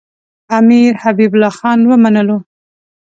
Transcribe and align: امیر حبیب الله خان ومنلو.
امیر 0.57 0.91
حبیب 1.03 1.31
الله 1.35 1.53
خان 1.59 1.79
ومنلو. 1.85 2.37